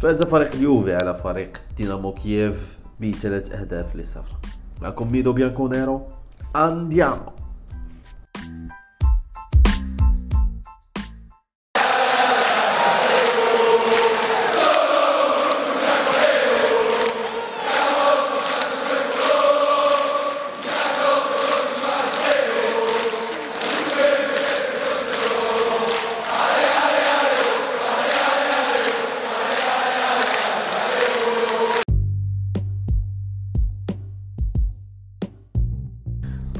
فاز 0.00 0.22
فريق 0.22 0.52
اليوفي 0.54 0.94
على 0.94 1.14
فريق 1.14 1.60
دينامو 1.76 2.12
كييف 2.12 2.78
بثلاث 3.00 3.54
أهداف 3.54 3.96
لصفر. 3.96 4.32
معكم 4.82 5.12
ميدو 5.12 5.32
بيانكونيرو 5.32 6.02
andiamo 6.56 7.32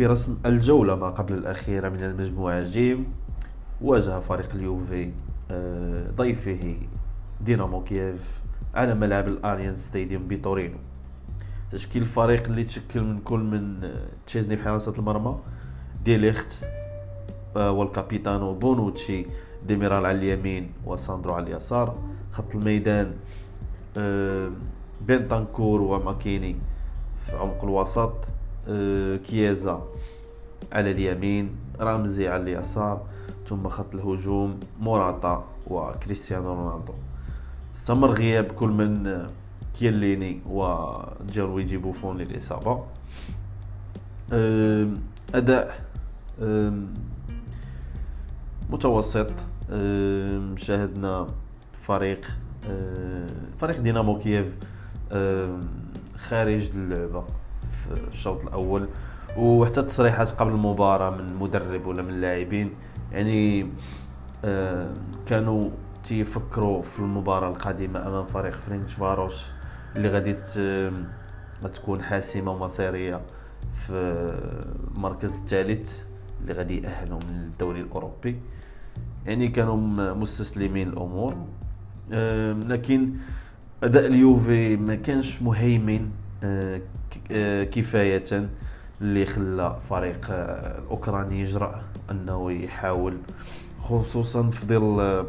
برسم 0.01 0.39
الجولة 0.47 0.95
ما 0.95 1.11
قبل 1.11 1.35
الأخيرة 1.35 1.89
من 1.89 2.05
المجموعة. 2.05 2.61
جيم 2.61 3.13
واجه 3.81 4.21
فريق 4.21 4.55
اليوفي 4.55 5.13
آه، 5.51 6.11
ضيفه 6.11 6.77
دينامو 7.41 7.85
كييف 7.85 8.41
على 8.75 8.95
ملعب 8.95 9.29
الاليانز 9.29 9.79
ستاديوم 9.79 10.29
بتورينو. 10.29 10.79
تشكيل 11.71 12.03
الفريق 12.03 12.47
اللي 12.47 12.65
تشكل 12.65 13.01
من 13.01 13.19
كل 13.19 13.41
من 13.41 13.85
آه، 13.85 14.09
تشيزني 14.27 14.57
في 14.57 14.65
حراسة 14.65 14.93
المرمى 14.99 15.39
ديليخت 16.05 16.67
آه، 17.57 17.71
وال 17.71 17.88
capitano 17.88 18.55
بونوتشي 18.55 19.27
ديميرال 19.67 20.07
على 20.07 20.19
اليمين 20.19 20.73
وساندرو 20.87 21.35
على 21.35 21.51
اليسار. 21.51 21.99
خط 22.33 22.55
الميدان 22.55 23.13
بنتانكور 25.01 25.81
وماكيني 25.81 26.57
في 27.27 27.37
عمق 27.37 27.65
الوسط. 27.65 28.13
كيازا 29.25 29.89
على 30.73 30.91
اليمين 30.91 31.57
رمزي 31.81 32.29
على 32.29 32.43
اليسار 32.43 33.07
ثم 33.49 33.69
خط 33.69 33.95
الهجوم 33.95 34.61
موراتا 34.81 35.45
وكريستيانو 35.67 36.55
رونالدو. 36.55 36.93
استمر 37.75 38.11
غياب 38.11 38.45
كل 38.45 38.69
من 38.69 39.07
آه، 39.07 39.31
كيليني 39.79 40.41
وجيرويجي 40.47 41.77
بوفون 41.77 42.19
للإصابة. 42.19 42.85
أداء 45.35 45.81
متوسط. 48.71 49.31
شاهدنا 50.57 51.27
فريق 51.83 52.27
فريق 53.59 53.81
دينامو 53.81 54.19
كييف 54.19 54.57
خارج 56.17 56.71
اللعبة. 56.75 57.21
في 57.21 57.40
الشوط 57.91 58.47
الأول 58.47 58.89
وحتى 59.37 59.81
التصريحات 59.81 60.31
قبل 60.31 60.53
المباراة 60.53 61.11
من 61.11 61.21
المدرب 61.21 61.87
ولا 61.87 62.03
من 62.03 62.11
اللاعبين 62.11 62.71
يعني 63.13 63.67
آه، 64.45 64.91
كانوا 65.27 65.71
تيفكروا 66.05 66.83
في 66.83 66.99
المباراة 66.99 67.49
القادمة 67.49 68.07
أمام 68.07 68.25
فريق 68.25 68.55
فرينش 68.55 68.95
فاروش 68.95 69.47
اللي 69.97 70.09
غادي 70.09 70.37
تكون 71.75 72.03
حاسمة 72.03 72.53
ومصيريه 72.53 73.21
في 73.87 73.93
المركز 74.97 75.39
الثالث 75.39 76.03
اللي 76.41 76.53
غادي 76.53 76.83
يأهلهم 76.83 77.21
للدوري 77.31 77.81
الأوروبي. 77.81 78.37
يعني 79.27 79.49
كانوا 79.49 79.77
مستسلمين 80.15 80.89
الأمور 80.89 81.35
لكن 82.69 83.13
أداء 83.83 84.07
اليوفي 84.07 84.77
ما 84.77 84.95
كانش 84.95 85.43
مهيمن 85.43 86.11
كفاية 87.71 88.49
اللي 89.01 89.27
خلى 89.27 89.79
فريق 89.91 90.27
الأوكراني 90.31 91.41
يجرأ 91.41 91.83
أنه 92.11 92.53
يحاول 92.53 93.17
خصوصا 93.81 94.51
في 94.51 94.67
ظل 94.67 95.27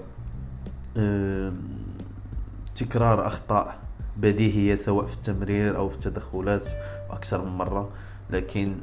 تكرار 2.76 3.28
أخطاء 3.28 3.80
بديهية 4.18 4.76
سواء 4.76 5.06
في 5.06 5.16
التمرير 5.16 5.78
أو 5.78 5.90
في 5.90 5.96
التدخلات 5.96 6.64
أكثر 7.10 7.46
من 7.46 7.52
مرة 7.52 7.90
لكن 8.30 8.76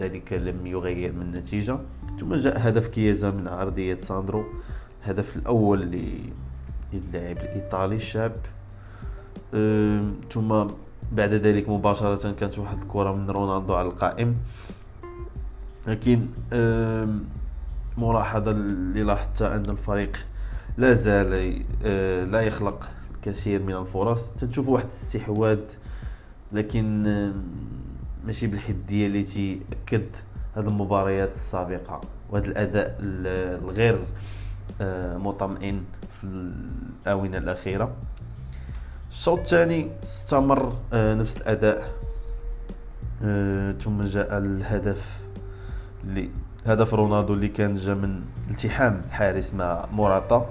ذلك 0.00 0.32
لم 0.32 0.66
يغير 0.66 1.12
من 1.12 1.22
النتيجة. 1.22 1.78
ثم 2.20 2.34
جاء 2.34 2.68
هدف 2.68 2.86
كيزا 2.86 3.30
من 3.30 3.48
عرضية 3.48 3.98
ساندرو 4.00 4.44
الهدف 5.04 5.36
الأول 5.36 5.80
للاعب 5.80 7.36
الإيطالي 7.36 7.96
الشاب. 7.96 8.36
ثم 10.32 10.66
بعد 11.14 11.34
ذلك 11.34 11.68
مباشرة 11.68 12.32
كانت 12.32 12.58
واحد 12.58 12.78
الكرة 12.82 13.12
من 13.12 13.30
رونالدو 13.30 13.74
على 13.74 13.88
القائم. 13.88 14.36
لكن 15.86 16.26
ملاحظة 17.98 18.50
اللي 18.50 19.02
لاحظتها 19.02 19.56
أن 19.56 19.70
الفريق 19.70 20.26
لا 20.76 20.92
زال 20.94 21.62
آه، 21.84 22.24
لا 22.24 22.40
يخلق 22.40 22.88
الكثير 23.14 23.62
من 23.62 23.74
الفرص. 23.76 24.26
تنشوف 24.26 24.68
واحد 24.68 24.84
الاستحواذ 24.84 25.60
لكن 26.52 27.02
ماشي 28.24 28.46
بالحدية 28.46 29.06
اللي 29.06 29.22
تأكد 29.22 30.06
هذه 30.56 30.66
المباريات 30.68 31.34
السابقة. 31.34 32.00
وهذا 32.30 32.46
الأداء 32.46 32.96
الغير 33.00 33.98
آه، 34.80 35.16
مطمئن 35.16 35.82
في 36.10 36.24
الآونة 36.24 37.38
الأخيرة. 37.38 37.92
الشوط 39.14 39.38
الثاني 39.38 39.90
استمر 40.02 40.72
آه، 40.92 41.14
نفس 41.14 41.36
الأداء. 41.36 41.92
آه، 43.22 43.72
ثم 43.72 44.02
جاء 44.02 44.38
الهدف 44.38 45.20
اللي 46.04 46.30
هدف 46.66 46.94
رونالدو 46.94 47.34
اللي 47.34 47.48
كان 47.48 47.74
جا 47.74 47.94
من 47.94 48.22
التحام 48.50 49.02
الحارس 49.06 49.54
مع 49.54 49.86
موراتا. 49.92 50.50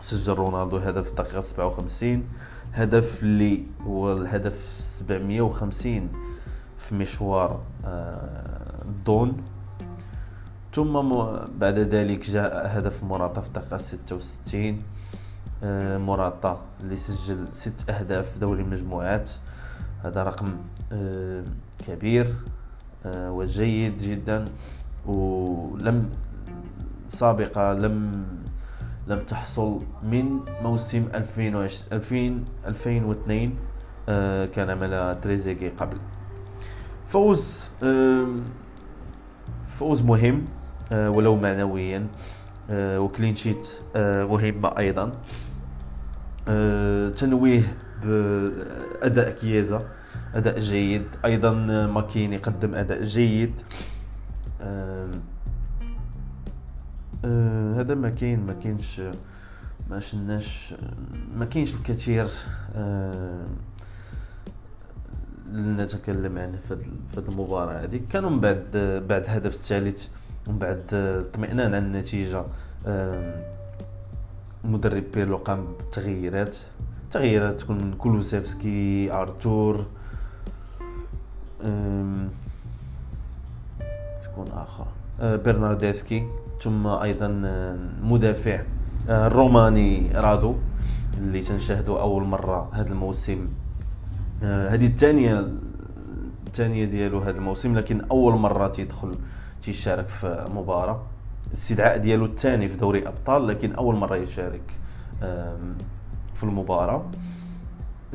سجل 0.00 0.32
رونالدو 0.32 0.76
هدف 0.76 1.04
في 1.04 1.10
الدقيقة 1.10 1.40
57 1.40 2.24
هدف 2.72 3.22
اللي 3.22 3.62
هو 3.86 4.12
الهدف 4.12 4.76
750 4.78 6.08
في 6.78 6.94
مشوار 6.94 7.60
آه، 7.84 8.84
ثم 10.74 11.12
بعد 11.58 11.78
ذلك 11.78 12.30
جاء 12.30 12.78
هدف 12.78 13.02
موراتا 13.04 13.40
في 13.40 13.48
الدقيقة 13.48 13.78
66 13.78 14.64
آه، 14.64 14.76
موراتا 15.98 16.60
اللي 16.80 16.96
سجل 16.96 17.46
ست 17.52 17.90
أهداف 17.90 18.32
في 18.32 18.38
دوري 18.38 18.62
المجموعات. 18.62 19.30
هذا 20.04 20.22
رقم 20.22 20.56
آه، 20.92 21.44
كبير 21.86 22.34
آه، 23.06 23.32
وجيد 23.32 23.98
جدا 23.98 24.44
ولم 25.06 26.10
سابقا 27.08 27.74
لم 27.74 28.26
لم 29.08 29.18
تحصل 29.18 29.80
من 30.02 30.40
موسم 30.62 31.08
2020 31.14 32.44
2002 32.66 33.56
كان 34.54 34.70
عمل 34.70 35.20
تريزيجي 35.20 35.68
قبل. 35.68 35.96
فوز 37.08 37.70
فوز 39.68 40.02
مهم 40.02 40.44
ولو 40.92 41.36
معنويا. 41.36 42.06
وكلين 42.70 43.34
شيت 43.34 43.68
مهمة 43.96 44.78
أيضا. 44.78 45.12
آه، 46.48 47.08
تنويه 47.08 47.76
بأداء 48.02 49.30
كييزا 49.30 49.88
أداء 50.34 50.58
جيد. 50.58 51.04
أيضا 51.24 51.52
ماكين 51.86 52.32
يقدم 52.32 52.74
أداء 52.74 53.04
جيد. 53.04 53.52
آه، 54.60 55.10
آه، 57.24 57.80
هذا 57.80 57.94
ما 57.94 58.10
كاين 58.10 58.46
ما 58.46 58.52
كاينش 58.52 59.02
ما 59.90 60.00
شناش 60.00 60.74
ما 61.36 61.44
كاينش 61.44 61.74
الكثير 61.74 62.28
نتكلم 65.52 66.38
عنه 66.38 66.58
في 66.68 66.74
هذه 67.16 67.28
المباراة 67.28 67.84
هذه. 67.84 68.00
كانوا 68.10 68.30
بعد 68.30 68.64
بعد 69.08 69.22
الهدف 69.22 69.54
الثالث. 69.54 70.08
ومن 70.48 70.58
بعد 70.58 70.82
اطمئنان 70.92 71.74
على 71.74 71.78
النتيجة 71.78 72.44
المدرب 74.64 75.04
بيرلو 75.14 75.36
قام 75.36 75.64
بالتغييرات 75.78 76.56
تغييرات 77.10 77.60
تكون 77.60 77.76
من 77.76 77.94
كولوسيفسكي 77.94 79.12
أرتور 79.12 79.84
شكون 84.24 84.46
آخر. 84.52 84.86
أه، 85.20 85.36
برناردسكي 85.36 86.26
ثم 86.62 86.86
أيضا 86.86 87.42
أه، 87.44 87.76
مدافع 88.02 88.62
الروماني 89.08 90.10
رادو 90.14 90.54
اللي 91.18 91.40
تنشاهدوا 91.40 92.00
أول 92.00 92.22
مرة 92.24 92.70
هذا 92.72 92.88
الموسم. 92.88 93.48
هذه 94.42 94.86
الثانية 94.86 95.46
الثانية 96.46 96.84
ديالو 96.84 97.18
هذا 97.18 97.38
الموسم 97.38 97.76
لكن 97.76 98.00
أول 98.10 98.34
مرة 98.34 98.68
تيدخل 98.68 99.14
تيشارك 99.62 100.08
في 100.08 100.46
مباراة. 100.54 101.02
الاستدعاء 101.46 101.98
ديالو 101.98 102.24
الثاني 102.24 102.68
في 102.68 102.76
دوري 102.76 103.08
أبطال 103.08 103.46
لكن 103.46 103.72
أول 103.72 103.94
مرة 103.94 104.16
يشارك 104.16 104.62
في 106.34 106.44
المباراة. 106.44 107.04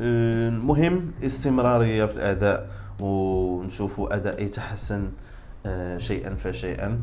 المهم 0.00 1.10
استمرارية 1.24 2.04
في 2.04 2.16
الأداء 2.16 2.70
ونشوفوا 3.00 4.14
أداء 4.14 4.42
يتحسن 4.42 5.08
شيئا 5.96 6.34
فشيئا. 6.34 7.00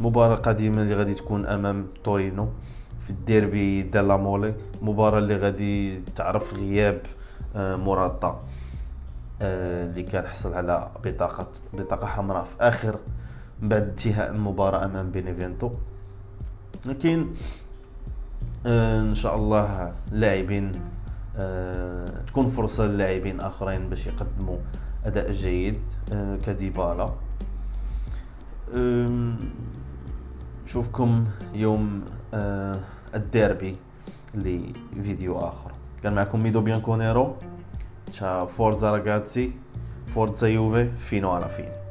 مباراة 0.00 0.34
قادمة 0.34 0.82
اللي 0.82 0.94
غادي 0.94 1.14
تكون 1.14 1.46
أمام 1.46 1.86
تورينو 2.04 2.48
في 3.00 3.10
الديربي 3.10 3.82
دالا 3.82 4.16
مولي. 4.16 4.54
مباراة 4.82 5.18
اللي 5.18 5.36
غادي 5.36 6.00
تعرف 6.16 6.54
غياب 6.54 7.00
مراتا 7.56 8.40
اللي 9.42 10.02
كان 10.02 10.26
حصل 10.26 10.54
على 10.54 10.90
بطاقة 11.04 11.46
بطاقة 11.72 12.06
حمراء 12.06 12.44
في 12.44 12.54
آخر 12.60 12.96
بعد 13.62 13.82
انتهاء 13.82 14.30
المباراة 14.30 14.84
أمام 14.84 15.10
بينيفينتو. 15.10 15.70
لكن 16.86 17.26
إن 18.66 19.14
شاء 19.14 19.36
الله 19.36 19.92
لاعبين 20.12 20.72
تكون 22.26 22.48
فرصة 22.50 22.86
للاعبين 22.86 23.40
آخرين 23.40 23.88
باش 23.88 24.06
يقدموا 24.06 24.58
أداء 25.04 25.32
جيد 25.32 25.82
كديبالا. 26.46 27.10
نشوفكم 30.64 31.26
يوم 31.54 32.04
آه، 32.34 32.80
الديربي 33.14 33.76
لفيديو 34.34 35.38
آخر. 35.38 35.72
كان 36.02 36.14
معكم 36.14 36.42
ميدو 36.42 36.60
بيانكونيرو. 36.60 37.36
Ciao, 38.12 38.46
forza 38.46 38.90
ragazzi, 38.90 39.58
forza 40.04 40.46
Juve 40.46 40.92
fino 40.96 41.34
alla 41.34 41.48
fine. 41.48 41.81